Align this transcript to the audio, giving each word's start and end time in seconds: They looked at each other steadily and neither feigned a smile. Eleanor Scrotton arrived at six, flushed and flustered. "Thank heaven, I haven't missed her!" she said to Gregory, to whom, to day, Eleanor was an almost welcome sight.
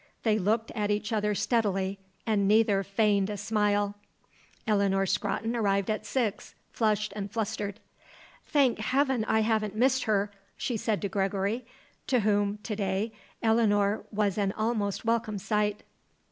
They 0.23 0.39
looked 0.39 0.71
at 0.71 0.89
each 0.89 1.13
other 1.13 1.35
steadily 1.35 1.99
and 2.25 2.47
neither 2.47 2.81
feigned 2.81 3.29
a 3.29 3.37
smile. 3.37 3.93
Eleanor 4.65 5.05
Scrotton 5.05 5.55
arrived 5.55 5.91
at 5.91 6.07
six, 6.07 6.55
flushed 6.71 7.13
and 7.15 7.29
flustered. 7.29 7.79
"Thank 8.47 8.79
heaven, 8.79 9.23
I 9.25 9.41
haven't 9.41 9.75
missed 9.75 10.05
her!" 10.05 10.31
she 10.57 10.75
said 10.75 11.03
to 11.03 11.07
Gregory, 11.07 11.67
to 12.07 12.21
whom, 12.21 12.57
to 12.63 12.75
day, 12.75 13.11
Eleanor 13.43 14.03
was 14.11 14.39
an 14.39 14.53
almost 14.53 15.05
welcome 15.05 15.37
sight. 15.37 15.83